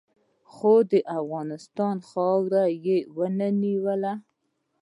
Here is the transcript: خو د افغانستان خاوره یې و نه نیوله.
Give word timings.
خو 0.53 0.73
د 0.91 0.93
افغانستان 1.19 1.95
خاوره 2.09 2.65
یې 2.85 2.97
و 3.15 3.17
نه 3.37 3.49
نیوله. 3.61 4.13